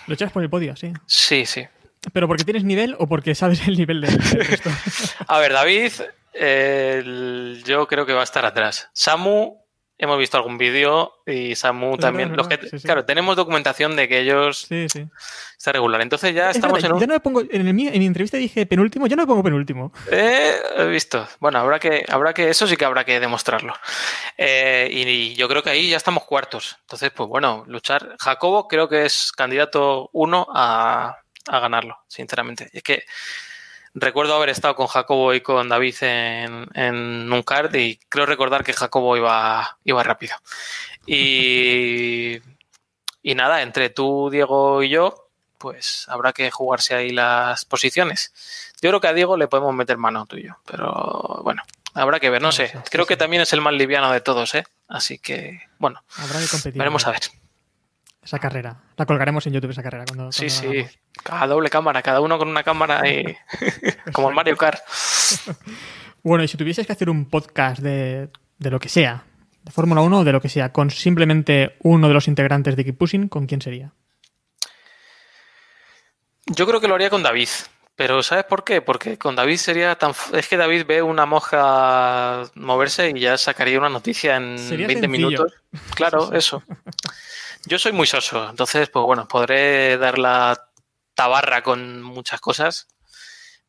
[0.07, 0.77] ¿Luchas por el podio?
[0.77, 0.93] Sí.
[1.05, 1.67] Sí, sí.
[2.13, 4.07] ¿Pero porque tienes nivel o porque sabes el nivel de,
[4.49, 4.69] esto?
[5.27, 5.91] a ver, David,
[7.65, 8.89] yo creo que va a estar atrás.
[8.93, 9.57] Samu,
[10.01, 12.35] hemos visto algún vídeo y Samu también.
[12.35, 15.05] Los que, Claro, tenemos documentación de que ellos sí, sí.
[15.55, 16.01] está regular.
[16.01, 16.99] Entonces ya estamos en un...
[16.99, 19.43] Yo no me pongo, en, mi, en, mi, entrevista dije penúltimo, yo no me pongo
[19.43, 19.93] penúltimo.
[20.11, 21.27] Eh, he visto.
[21.39, 23.75] Bueno, habrá que, habrá que, eso sí que habrá que demostrarlo.
[24.37, 26.77] Eh, y, y, yo creo que ahí ya estamos cuartos.
[26.81, 28.15] Entonces, pues bueno, luchar.
[28.19, 32.69] Jacobo creo que es candidato uno a, a ganarlo, sinceramente.
[32.73, 33.03] Es que
[33.93, 38.63] recuerdo haber estado con Jacobo y con David en, en un card y creo recordar
[38.63, 40.35] que Jacobo iba, iba rápido.
[41.05, 42.39] Y,
[43.21, 48.33] y nada, entre tú, Diego y yo, pues habrá que jugarse ahí las posiciones.
[48.81, 51.61] Yo creo que a Diego le podemos meter mano tuyo, pero bueno,
[51.93, 52.71] habrá que ver, no sé.
[52.89, 54.63] Creo que también es el más liviano de todos, ¿eh?
[54.87, 56.79] Así que, bueno, habrá que competir.
[56.79, 57.21] Veremos a ver
[58.23, 58.77] esa carrera.
[58.97, 60.05] La colgaremos en YouTube esa carrera.
[60.07, 60.85] Cuando, sí, sí.
[61.23, 63.35] Cada doble cámara, cada uno con una cámara y...
[64.13, 64.81] como el Mario Kart.
[66.23, 69.23] bueno, y si tuvieses que hacer un podcast de, de lo que sea,
[69.63, 72.85] de Fórmula 1 o de lo que sea, con simplemente uno de los integrantes de
[72.85, 73.93] Keep Pushing, ¿con quién sería?
[76.47, 77.49] Yo creo que lo haría con David.
[77.95, 78.81] Pero ¿sabes por qué?
[78.81, 80.13] Porque con David sería tan...
[80.33, 85.53] Es que David ve una mosca moverse y ya sacaría una noticia en 20 minutos.
[85.95, 86.63] Claro, eso.
[87.65, 90.67] Yo soy muy soso, entonces, pues bueno, podré dar la
[91.13, 92.87] tabarra con muchas cosas,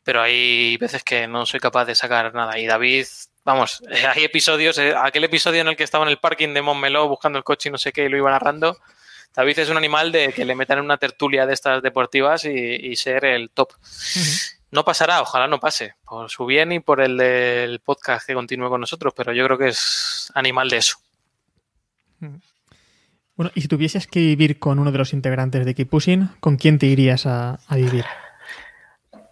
[0.02, 2.58] pero hay veces que no soy capaz de sacar nada.
[2.58, 3.06] Y David,
[3.44, 3.82] vamos,
[4.14, 7.38] hay episodios, eh, aquel episodio en el que estaba en el parking de Montmeló buscando
[7.38, 8.78] el coche y no sé qué y lo iba narrando.
[9.34, 12.94] David es un animal de que le metan en una tertulia de estas deportivas y,
[12.96, 13.72] ser el top.
[14.70, 18.68] No pasará, ojalá no pase, por su bien y por el del podcast que continúe
[18.68, 20.96] con nosotros, pero yo creo que es animal de eso.
[23.36, 26.56] Bueno, y si tuvieses que vivir con uno de los integrantes de Keep Pushing, ¿con
[26.56, 28.04] quién te irías a, vivir?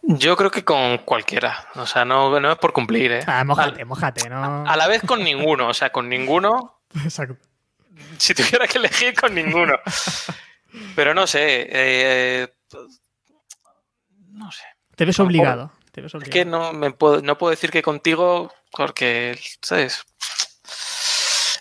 [0.02, 1.68] Yo creo que con cualquiera.
[1.74, 3.24] O sea, no, no es por cumplir, ¿eh?
[3.26, 4.66] Ah, mojate, mojate, ¿no?
[4.66, 5.68] A, la vez con ninguno.
[5.68, 6.80] O sea, con ninguno.
[7.04, 7.36] Exacto.
[8.16, 9.74] Si tuviera que elegir con ninguno.
[10.96, 11.68] Pero no sé.
[11.70, 12.48] Eh,
[14.32, 14.64] no sé.
[14.96, 15.72] Te ves obligado.
[15.92, 16.30] Te ves obligado.
[16.30, 20.04] Es que no, me puedo, no puedo decir que contigo, porque, ¿sabes?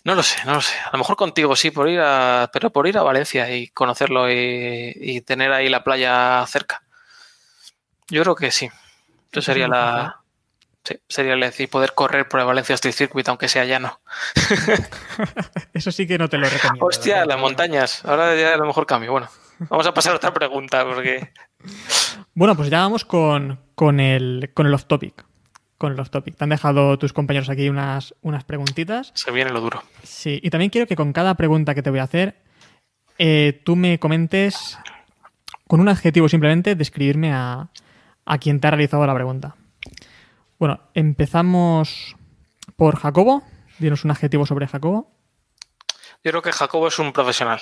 [0.09, 0.73] No lo sé, no lo sé.
[0.85, 4.27] A lo mejor contigo sí, por ir a, pero por ir a Valencia y conocerlo
[4.27, 6.81] y, tener ahí la playa cerca.
[8.07, 8.71] Yo creo que sí.
[9.31, 10.23] Eso sería la,
[10.83, 14.01] sí, sería decir poder correr por el Valencia Street Circuit, aunque sea llano.
[15.75, 16.87] Eso sí que no te lo recomiendo.
[16.87, 18.03] Hostia, las montañas.
[18.03, 19.11] Ahora ya a lo mejor cambio.
[19.11, 21.31] Bueno, vamos a pasar a otra pregunta porque.
[22.33, 25.28] Bueno, pues ya vamos con, con, el, con el off topic
[25.79, 26.35] con el off topic.
[26.35, 29.11] Te han dejado tus compañeros aquí unas, unas preguntitas.
[29.15, 29.81] Se viene lo duro.
[30.03, 32.43] Sí, y también quiero que con cada pregunta que te voy a hacer,
[33.17, 34.77] eh, tú me comentes
[35.67, 37.69] con un adjetivo simplemente describirme a,
[38.25, 39.55] a quien te ha realizado la pregunta.
[40.59, 42.17] Bueno, empezamos
[42.75, 43.43] por Jacobo.
[43.79, 45.09] Dinos un adjetivo sobre Jacobo.
[46.23, 47.61] Yo creo que Jacobo es un profesional.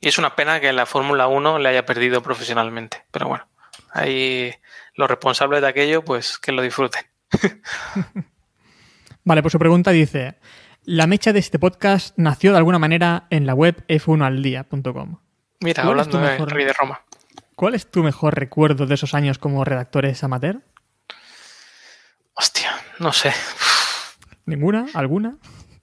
[0.00, 3.04] Y es una pena que en la Fórmula 1 le haya perdido profesionalmente.
[3.10, 3.46] Pero bueno,
[3.92, 4.54] ahí
[4.94, 7.02] los responsables de aquello, pues que lo disfruten.
[9.24, 10.38] vale, pues su pregunta dice,
[10.84, 15.18] la mecha de este podcast nació de alguna manera en la web f1aldía.com.
[15.60, 17.02] Mira, hablando de Rey de Roma.
[17.54, 20.60] ¿Cuál es tu mejor recuerdo de esos años como redactores amateur?
[22.34, 23.32] Hostia, no sé.
[24.46, 24.86] ¿Ninguna?
[24.94, 25.36] ¿Alguna?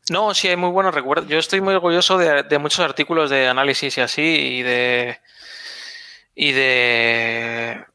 [0.10, 1.30] No, sí, hay muy buenos recuerdos.
[1.30, 5.20] Yo estoy muy orgulloso de, de, muchos artículos de análisis y así, y de.
[6.36, 7.86] y de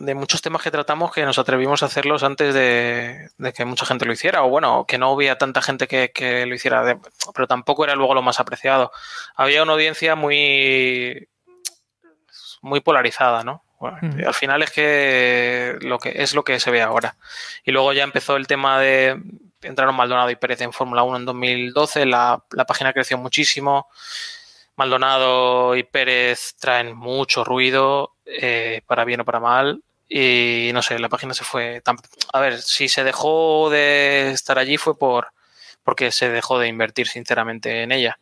[0.00, 4.06] de muchos temas que tratamos que nos atrevimos a hacerlos antes de, que mucha gente
[4.06, 6.98] lo hiciera, o bueno, que no había tanta gente que, lo hiciera,
[7.34, 8.92] pero tampoco era luego lo más apreciado.
[9.36, 11.28] Había una audiencia muy,
[12.62, 13.62] muy polarizada, ¿no?
[13.80, 17.16] Al final es que, lo que es lo que se ve ahora.
[17.64, 19.18] Y luego ya empezó el tema de
[19.62, 23.88] entraron Maldonado y Pérez en Fórmula 1 en 2012, la, la página creció muchísimo.
[24.76, 29.82] Maldonado y Pérez traen mucho ruido, eh, para bien o para mal,
[30.12, 31.96] y no sé, la página se fue tan...
[32.32, 35.28] A ver, si se dejó de estar allí fue por
[35.84, 38.18] porque se dejó de invertir sinceramente en ella.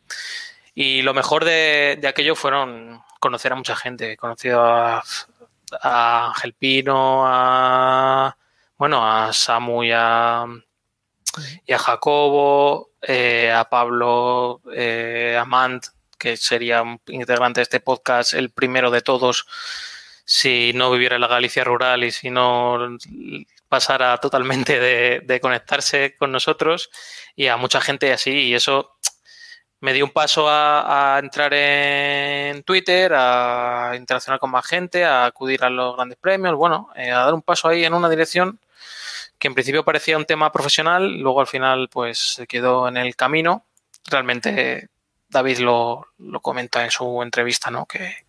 [0.75, 4.13] Y lo mejor de, aquello fueron conocer a mucha gente.
[4.13, 5.03] He conocido a,
[5.81, 8.37] Ángel Pino, a
[8.77, 10.45] bueno, a Samu y a,
[11.65, 15.85] y a Jacobo, eh, a Pablo, eh, a Mant,
[16.17, 19.45] que sería un integrante de este podcast, el primero de todos
[20.31, 22.77] si no viviera en la Galicia rural y si no
[23.67, 26.91] pasara totalmente de, conectarse con nosotros
[27.35, 28.29] y a mucha gente así.
[28.29, 28.95] Y eso
[29.79, 35.63] me dio un paso a, entrar en Twitter, a interaccionar con más gente, a acudir
[35.63, 38.59] a los grandes premios, bueno, eh, a dar un paso ahí en una dirección
[39.39, 43.15] que en principio parecía un tema profesional, luego al final pues se quedó en el
[43.15, 43.65] camino.
[44.05, 44.89] Realmente
[45.27, 47.87] David lo, lo comenta en su entrevista, ¿no?
[47.87, 48.28] Que,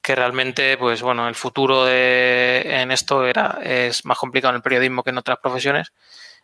[0.00, 4.62] que realmente, pues bueno, el futuro de, en esto era, es más complicado en el
[4.62, 5.92] periodismo que en otras profesiones.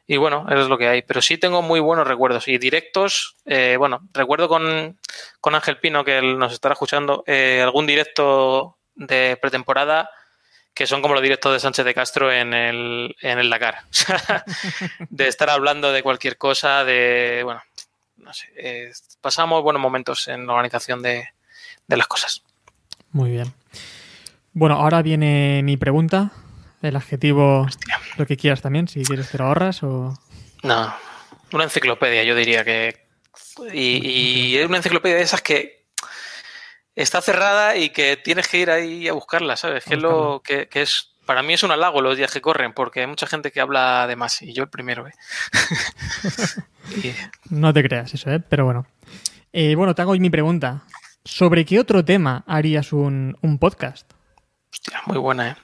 [0.07, 1.03] Y bueno, eso es lo que hay.
[1.03, 2.47] Pero sí tengo muy buenos recuerdos.
[2.49, 4.99] Y directos, eh, bueno, recuerdo con,
[5.40, 10.11] con, Ángel Pino, que él nos estará escuchando, eh, algún directo de pretemporada
[10.75, 13.83] que son como los directos de Sánchez de Castro en el, en el Dakar.
[15.09, 17.62] de estar hablando de cualquier cosa, de, bueno,
[18.17, 21.29] no sé, eh, pasamos buenos momentos en la organización de,
[21.87, 22.43] de las cosas.
[23.14, 23.55] Muy bien.
[24.53, 26.33] Bueno, ahora viene mi pregunta.
[26.83, 27.98] El adjetivo, Hostia.
[28.18, 30.18] lo que quieras también, si quieres te lo ahorras o...
[30.64, 30.94] No,
[31.53, 33.07] una enciclopedia, yo diría que...
[33.72, 35.87] Y, y es una enciclopedia de esas que
[36.96, 39.85] está cerrada y que tienes que ir ahí a buscarla, ¿sabes?
[39.85, 41.12] Que es lo que, que, es...
[41.24, 44.09] Para mí es un halago los días que corren, porque hay mucha gente que habla
[44.09, 45.12] de más y yo el primero, ¿eh?
[47.05, 47.14] y...
[47.48, 48.40] No te creas eso, ¿eh?
[48.40, 48.87] Pero bueno.
[49.53, 50.83] Eh, bueno, te hago mi pregunta.
[51.25, 54.11] ¿Sobre qué otro tema harías un, un podcast?
[54.71, 55.57] Hostia, muy buena, ¿eh?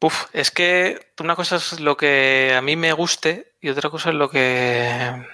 [0.00, 4.08] Uf, es que una cosa es lo que a mí me guste y otra cosa
[4.08, 5.26] es lo que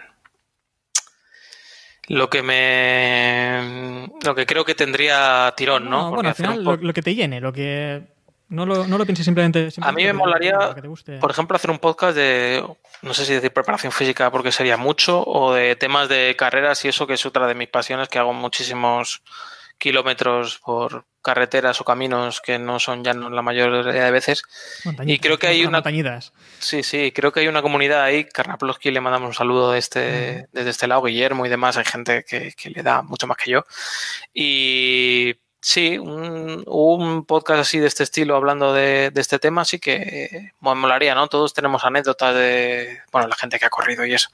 [2.09, 6.03] lo que me lo que creo que tendría tirón, ¿no?
[6.03, 8.16] no bueno, al final lo, lo, que te llene, lo que
[8.49, 10.75] no lo, no lo pienses simplemente, simplemente, A mí me molaría,
[11.21, 12.65] por ejemplo, hacer un podcast de,
[13.03, 16.89] no sé si decir preparación física porque sería mucho, o de temas de carreras y
[16.89, 19.23] eso que es otra de mis pasiones, que hago muchísimos
[19.79, 24.45] kilómetros por carreteras o caminos que no son ya la mayoría de veces.
[25.05, 25.79] Y creo que hay una...
[25.79, 26.33] Montañitas.
[26.61, 28.25] Sí, sí, creo que hay una comunidad ahí.
[28.25, 31.77] Karnaploski le mandamos un saludo de este, desde este lado, Guillermo y demás.
[31.77, 33.65] Hay gente que, que le da mucho más que yo.
[34.33, 40.53] Y sí, un, un, podcast así de este estilo hablando de, este tema sí que
[40.61, 41.29] me molaría, ¿no?
[41.29, 44.29] Todos tenemos anécdotas de, bueno, la gente que ha corrido y eso,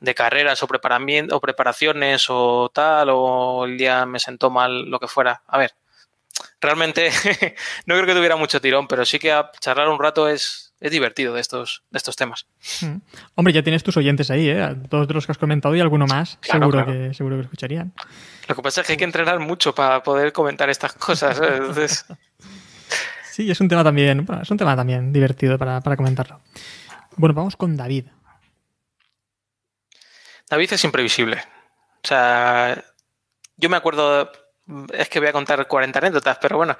[0.00, 5.08] de carreras o, o preparaciones o tal, o el día me sentó mal, lo que
[5.08, 5.42] fuera.
[5.46, 5.74] A ver,
[6.60, 7.10] realmente
[7.86, 10.90] no creo que tuviera mucho tirón, pero sí que a charlar un rato es, es
[10.90, 12.46] divertido de estos, de estos temas.
[12.80, 12.96] Mm.
[13.34, 14.76] Hombre, ya tienes tus oyentes ahí, ¿eh?
[14.88, 16.92] Todos de los que has comentado y alguno más, claro, seguro, claro.
[16.92, 17.92] Que, seguro que escucharían.
[18.48, 21.38] Lo que pasa es que hay que entrenar mucho para poder comentar estas cosas.
[21.40, 21.56] ¿eh?
[21.56, 22.06] Entonces...
[23.30, 26.40] sí, es un tema también, bueno, es un tema también divertido para, para comentarlo.
[27.16, 28.06] Bueno, vamos con David.
[30.48, 31.42] David es imprevisible.
[32.02, 32.82] O sea,
[33.56, 34.32] yo me acuerdo,
[34.92, 36.76] es que voy a contar 40 anécdotas, pero bueno,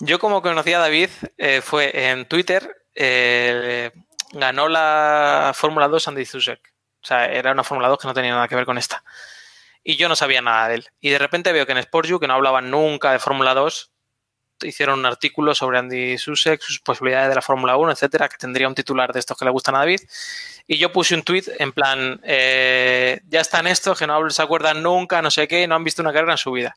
[0.00, 3.92] yo como conocí a David eh, fue en Twitter, eh,
[4.32, 6.74] ganó la Fórmula 2 Andy Zusek.
[7.02, 9.02] O sea, era una Fórmula 2 que no tenía nada que ver con esta
[9.88, 10.88] y yo no sabía nada de él.
[11.00, 13.90] Y de repente veo que en SportU, que no hablaban nunca de Fórmula 2,
[14.64, 18.68] hicieron un artículo sobre Andy Susek, sus posibilidades de la Fórmula 1, etcétera, que tendría
[18.68, 20.00] un titular de estos que le gustan a David.
[20.66, 24.82] Y yo puse un tweet en plan, eh, ya están estos que no se acuerdan
[24.82, 26.76] nunca, no sé qué, no han visto una carrera en su vida.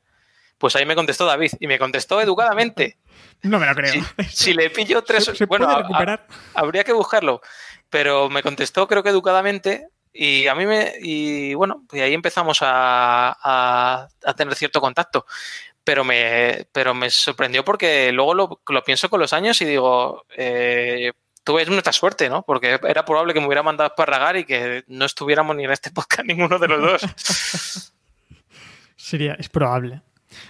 [0.57, 2.97] Pues ahí me contestó David y me contestó educadamente.
[3.43, 3.91] No me lo creo.
[3.91, 5.25] Si, si le pillo tres...
[5.25, 6.27] ¿Se, se bueno, puede recuperar?
[6.53, 7.41] A, habría que buscarlo.
[7.89, 10.93] Pero me contestó creo que educadamente y a mí me.
[11.01, 15.25] Y bueno, y ahí empezamos a, a, tener cierto contacto.
[15.83, 20.25] Pero me, pero me sorprendió porque luego lo, lo pienso con los años y digo.
[20.35, 21.11] Eh,
[21.43, 22.43] tuve nuestra suerte, ¿no?
[22.43, 25.71] Porque era probable que me hubiera mandado a esparragar y que no estuviéramos ni en
[25.71, 27.93] este podcast ninguno de los dos.
[28.95, 30.01] Sería, es probable.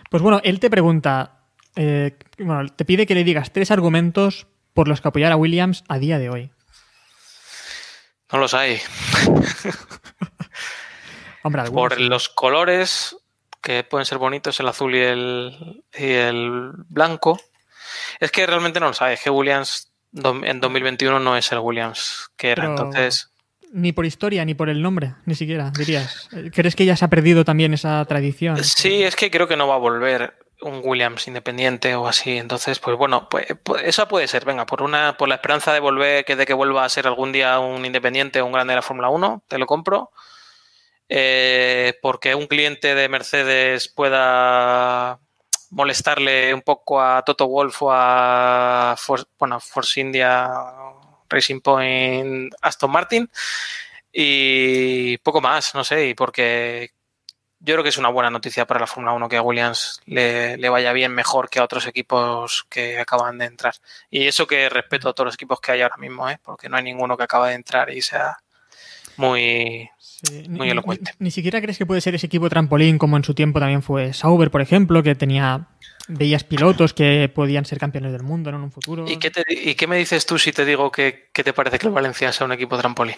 [0.10, 1.41] Pues bueno, él te pregunta.
[1.76, 5.84] Eh, bueno, te pide que le digas tres argumentos por los que apoyar a Williams
[5.88, 6.52] a día de hoy.
[8.32, 8.80] No los hay.
[11.44, 13.18] Hombre, Por los colores,
[13.62, 17.40] que pueden ser bonitos, el azul y el, y el blanco.
[18.20, 19.20] Es que realmente no lo sabes.
[19.20, 22.64] Es que Williams en 2021 no es el Williams que era.
[22.64, 23.32] Pero Entonces.
[23.74, 26.28] Ni por historia, ni por el nombre, ni siquiera, dirías.
[26.54, 28.62] ¿Crees que ya se ha perdido también esa tradición?
[28.62, 32.38] Sí, es que creo que no va a volver un Williams independiente o así.
[32.38, 34.46] Entonces, pues bueno, pues, pues, eso puede ser.
[34.46, 37.32] Venga, por una, por la esperanza de volver, que de que vuelva a ser algún
[37.32, 40.12] día un independiente o un grande de la Fórmula 1, te lo compro.
[41.10, 45.20] Eh, porque un cliente de Mercedes pueda
[45.72, 48.96] molestarle un poco a Toto Wolf o a
[49.40, 50.50] bueno, Force India,
[51.30, 53.30] Racing Point, Aston Martin.
[54.14, 56.92] Y poco más, no sé, y porque
[57.64, 60.58] yo creo que es una buena noticia para la Fórmula 1 que a Williams le,
[60.58, 63.76] le, vaya bien mejor que a otros equipos que acaban de entrar.
[64.10, 66.40] Y eso que respeto a todos los equipos que hay ahora mismo, ¿eh?
[66.44, 68.38] porque no hay ninguno que acaba de entrar y sea
[69.18, 70.50] muy, sí.
[70.50, 71.12] muy elocuente.
[71.20, 73.84] Ni, ni, siquiera crees que puede ser ese equipo trampolín como en su tiempo también
[73.84, 75.68] fue Sauber, por ejemplo, que tenía
[76.08, 78.58] veías pilotos que podían ser campeones del mundo ¿no?
[78.58, 79.06] en un futuro.
[79.08, 81.78] ¿Y qué, te- y qué me dices tú si te digo que, que te parece
[81.78, 83.16] que el Valencia sea un equipo trampolín?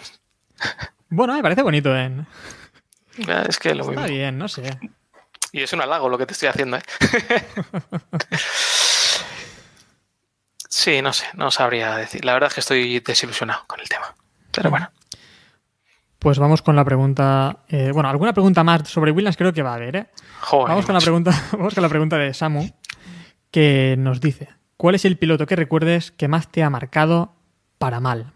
[1.08, 2.10] Bueno, me parece bonito, ¿eh?
[3.48, 4.06] Es que lo Está mismo.
[4.16, 4.78] bien, no sé.
[5.52, 6.82] Y es un halago lo que te estoy haciendo, ¿eh?
[10.68, 12.24] sí, no sé, no sabría decir.
[12.24, 14.14] La verdad es que estoy desilusionado con el tema.
[14.52, 14.90] Pero bueno,
[16.18, 17.58] Pues vamos con la pregunta.
[17.68, 20.06] eh, bueno, alguna pregunta más sobre Williams creo que va a haber, ¿eh?
[20.40, 20.68] joder.
[20.68, 22.68] Vamos con la pregunta, vamos con la pregunta de Samu,
[23.50, 27.34] que nos dice: ¿Cuál es el piloto que recuerdes que más te ha marcado
[27.78, 28.32] para mal?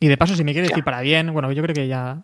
[0.00, 0.76] Y de paso, si me quiere Hostia.
[0.76, 2.22] decir para bien, bueno, yo creo que ya.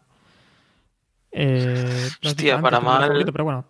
[1.33, 3.03] Eh, Hostia, para mal.
[3.07, 3.65] favorito, pero bueno,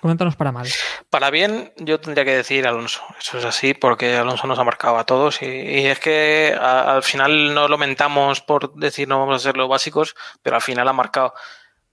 [0.00, 0.66] coméntanos para mal.
[1.10, 3.02] Para bien, yo tendría que decir Alonso.
[3.20, 5.40] Eso es así, porque Alonso nos ha marcado a todos.
[5.42, 9.38] Y, y es que a- al final no lo mentamos por decir no vamos a
[9.38, 11.34] ser los básicos, pero al final ha marcado.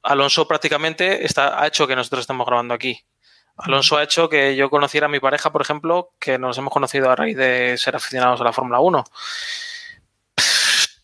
[0.03, 3.05] Alonso prácticamente está, ha hecho que nosotros estemos grabando aquí.
[3.57, 7.11] Alonso ha hecho que yo conociera a mi pareja, por ejemplo, que nos hemos conocido
[7.11, 9.03] a raíz de ser aficionados a la Fórmula 1.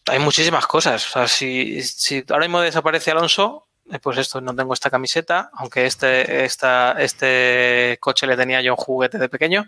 [0.08, 1.06] Hay muchísimas cosas.
[1.06, 3.67] O sea, si, si ahora mismo desaparece Alonso,
[4.02, 8.78] pues esto, no tengo esta camiseta, aunque este, esta, este coche le tenía yo un
[8.78, 9.66] juguete de pequeño,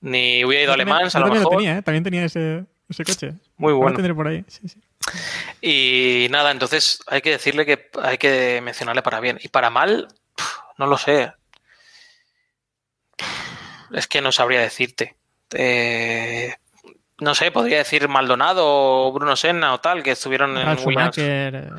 [0.00, 1.56] ni hubiera ido a Mans, a lo también mejor.
[1.58, 1.82] tenía, ¿eh?
[1.82, 3.34] También tenía ese, ese coche.
[3.56, 3.94] Muy Lo bueno.
[3.96, 4.44] tendré por ahí.
[4.48, 4.80] Sí, sí.
[5.60, 9.38] Y nada, entonces hay que decirle que hay que mencionarle para bien.
[9.42, 10.08] Y para mal,
[10.78, 11.32] no lo sé.
[13.92, 15.16] Es que no sabría decirte.
[15.54, 16.54] Eh,
[17.18, 21.14] no sé, podría decir Maldonado o Bruno Senna o tal, que estuvieron en Ralf Williams.
[21.14, 21.70] Schumacher, eh,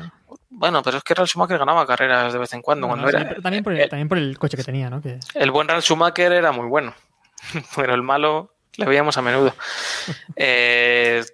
[0.56, 2.86] Bueno, pero es que Ralf Schumacher ganaba carreras de vez en cuando.
[2.86, 5.00] bueno, cuando sí, era, también, por el, también por el coche que tenía, ¿no?
[5.02, 6.94] Que, El buen Ralf Schumacher era muy bueno,
[7.76, 9.54] pero el malo le veíamos a menudo.
[10.36, 11.24] Eh,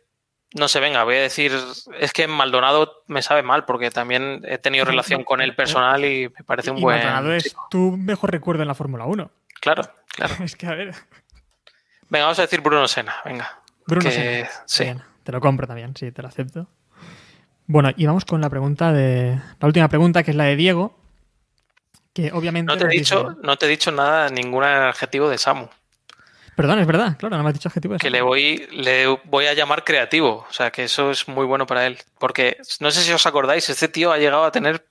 [0.55, 1.53] no sé, venga, voy a decir,
[1.99, 6.29] es que Maldonado me sabe mal porque también he tenido relación con él personal y
[6.29, 6.97] me parece un y buen...
[6.99, 7.69] Maldonado es chico.
[7.71, 9.31] tu mejor recuerdo en la Fórmula 1.
[9.61, 10.35] Claro, claro.
[10.45, 10.95] Es que, a ver,
[12.09, 13.61] Venga, vamos a decir Bruno Senna, venga.
[13.87, 14.51] Bruno que- Senna.
[14.67, 14.85] sí.
[14.85, 16.67] Bien, te lo compro también, sí, te lo acepto.
[17.73, 19.41] Bueno, y vamos con la pregunta de.
[19.61, 20.99] La última pregunta, que es la de Diego.
[22.13, 22.67] Que obviamente.
[22.73, 25.69] No te he dicho, dice- no te he dicho nada, ningún adjetivo de Samu.
[26.57, 27.95] Perdón, es verdad, claro, no me has dicho adjetivo.
[27.95, 28.13] de Que eso.
[28.13, 30.45] le voy, le voy a llamar creativo.
[30.51, 31.97] O sea, que eso es muy bueno para él.
[32.19, 34.85] Porque no sé si os acordáis, este tío ha llegado a tener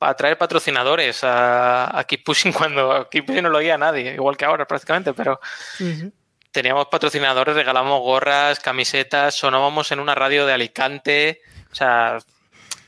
[0.00, 4.36] a traer patrocinadores a, a Keep Pushing cuando Keep Pushing no lo oía nadie, igual
[4.38, 5.38] que ahora prácticamente, pero
[5.76, 6.12] Sí, sí.
[6.56, 12.16] Teníamos patrocinadores, regalamos gorras, camisetas, sonábamos en una radio de Alicante, o sea,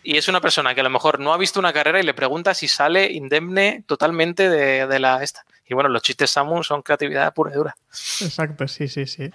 [0.03, 2.15] y es una persona que a lo mejor no ha visto una carrera y le
[2.15, 5.45] pregunta si sale indemne totalmente de, de la esta.
[5.67, 7.77] Y bueno, los chistes Samu son creatividad pura y dura.
[7.93, 9.31] Exacto, sí, sí, sí.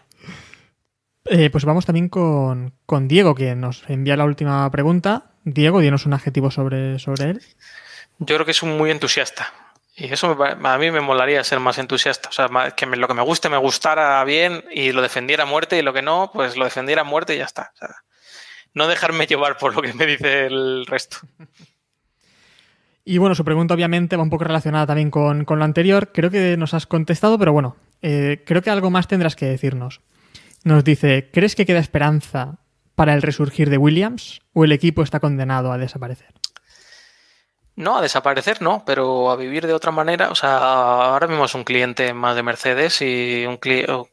[1.26, 5.36] Eh, pues vamos también con, con Diego, que nos envía la última pregunta.
[5.44, 7.42] Diego, dinos un adjetivo sobre, sobre él.
[8.18, 9.54] Yo creo que es un muy entusiasta.
[9.96, 12.30] Y eso a mí me molaría ser más entusiasta.
[12.30, 15.78] O sea, que lo que me guste me gustara bien y lo defendiera a muerte
[15.78, 17.72] y lo que no, pues lo defendiera a muerte y ya está.
[17.76, 17.96] O sea,
[18.74, 21.18] no dejarme llevar por lo que me dice el resto.
[23.06, 26.14] Y bueno, su pregunta obviamente va un poco relacionada también con, con lo anterior.
[26.14, 30.00] Creo que nos has contestado, pero bueno, eh, creo que algo más tendrás que decirnos.
[30.64, 32.60] Nos dice, ¿crees que queda esperanza
[32.96, 36.34] para el resurgir de Williams o el equipo está condenado a desaparecer?
[37.76, 40.30] No, a desaparecer no, pero a vivir de otra manera.
[40.30, 43.92] O sea, ahora mismo es un cliente más de Mercedes y un cliente.
[43.92, 44.08] O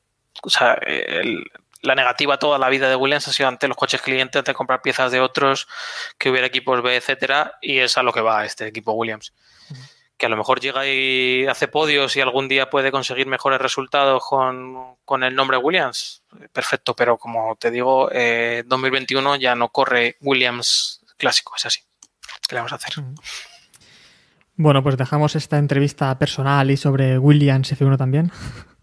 [0.47, 1.45] sea, el-
[1.83, 4.83] la negativa toda la vida de Williams ha sido ante los coches clientes, ante comprar
[4.83, 5.67] piezas de otros,
[6.19, 9.33] que hubiera equipos B, etcétera, y es a lo que va este equipo Williams.
[10.19, 14.23] Que a lo mejor llega y hace podios y algún día puede conseguir mejores resultados
[14.29, 16.23] con, con el nombre Williams.
[16.53, 21.81] Perfecto, pero como te digo, eh, 2021 ya no corre Williams clásico, es así.
[22.47, 22.95] ¿Qué le vamos a hacer?
[24.57, 28.31] Bueno, pues dejamos esta entrevista personal y sobre Williams F1 también.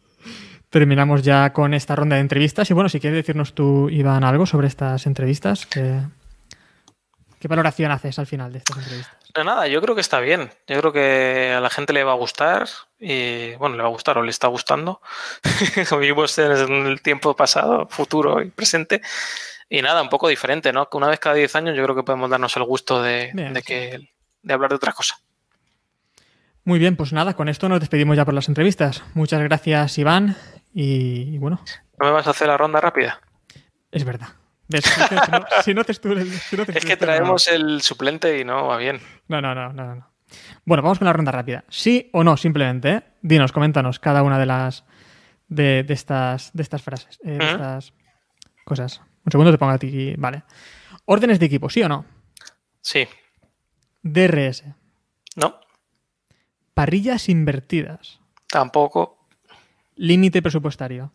[0.69, 2.69] Terminamos ya con esta ronda de entrevistas.
[2.69, 6.01] Y bueno, si quieres decirnos tú, Iván, algo sobre estas entrevistas, ¿qué,
[7.39, 9.17] qué valoración haces al final de estas entrevistas?
[9.35, 10.49] No, nada, yo creo que está bien.
[10.67, 12.67] Yo creo que a la gente le va a gustar
[12.99, 15.01] y, bueno, le va a gustar o le está gustando.
[15.91, 19.01] Vivimos en el tiempo pasado, futuro y presente.
[19.69, 20.89] Y nada, un poco diferente, ¿no?
[20.89, 23.53] Que una vez cada 10 años yo creo que podemos darnos el gusto de, Bien,
[23.53, 24.09] de que,
[24.41, 25.19] de hablar de otra cosa.
[26.67, 29.01] Muy bien, pues nada, con esto nos despedimos ya por las entrevistas.
[29.13, 30.35] Muchas gracias, Iván.
[30.73, 31.61] Y, y bueno,
[31.97, 33.21] ¿No me vas a hacer la ronda rápida?
[33.89, 34.27] es verdad.
[34.69, 34.75] Si
[35.31, 38.99] no, si no si haces Es que traemos el suplente y no va bien.
[39.29, 40.11] No, no, no, no, no.
[40.65, 41.63] Bueno, vamos con la ronda rápida.
[41.69, 42.35] ¿Sí o no?
[42.35, 43.03] Simplemente, ¿eh?
[43.21, 44.83] Dinos, coméntanos cada una de las
[45.47, 47.93] de, de estas de estas frases, eh, de estas
[48.65, 49.01] cosas.
[49.23, 50.15] Un segundo te pongo a ti.
[50.17, 50.43] Vale.
[51.05, 52.03] Órdenes de equipo, ¿sí o no?
[52.81, 53.07] Sí,
[54.03, 54.65] DRS.
[55.37, 55.61] no,
[56.77, 58.19] Parrillas invertidas.
[58.47, 59.17] tampoco.
[59.95, 61.11] límite presupuestario.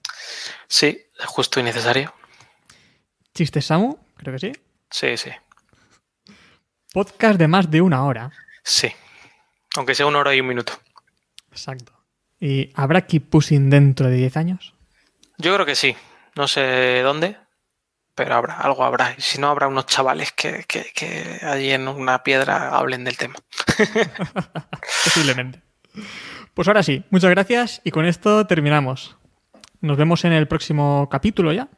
[0.66, 2.12] Sí, justo y necesario.
[3.32, 4.52] Chistes Samu, creo que sí.
[4.90, 5.30] Sí, sí.
[6.92, 8.32] Podcast de más de una hora.
[8.64, 8.88] Sí.
[9.76, 10.72] Aunque sea una hora y un minuto.
[11.52, 11.92] Exacto.
[12.40, 14.74] ¿Y habrá Keep Pushing dentro de 10 años?
[15.38, 15.94] Yo creo que sí.
[16.34, 17.36] No sé dónde,
[18.14, 19.14] pero habrá, algo habrá.
[19.16, 23.16] Y si no, habrá unos chavales que, que, que allí en una piedra hablen del
[23.16, 23.34] tema.
[25.04, 25.62] Posiblemente.
[26.54, 29.16] Pues ahora sí, muchas gracias y con esto terminamos.
[29.80, 31.68] Nos vemos en el próximo capítulo ya.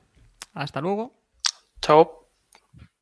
[0.53, 1.15] Hasta luego.
[1.81, 2.24] Chao.